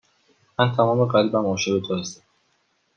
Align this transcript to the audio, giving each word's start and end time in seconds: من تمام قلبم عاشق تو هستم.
من 0.59 0.71
تمام 0.77 1.05
قلبم 1.05 1.45
عاشق 1.49 1.81
تو 1.87 1.95
هستم. 1.95 2.23